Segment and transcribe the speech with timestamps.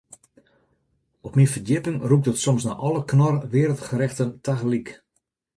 [1.25, 4.87] Op myn ferdjipping rûkt it soms nei alle Knorr Wereldgerechten tagelyk.